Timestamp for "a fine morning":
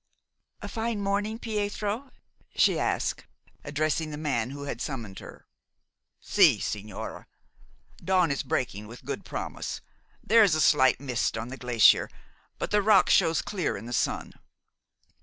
0.63-1.37